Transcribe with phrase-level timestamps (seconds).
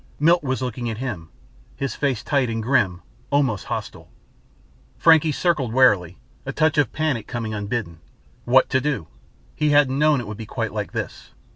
[0.19, 1.29] Milt was looking at him,
[1.75, 4.09] his face tight and grim; almost hostile.
[4.97, 7.99] Frankie circled warily, a touch of panic coming unbidden.
[8.45, 9.09] What to do?
[9.55, 11.29] He hadn't known it would be quite like this.